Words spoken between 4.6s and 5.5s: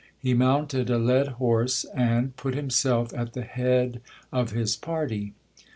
party.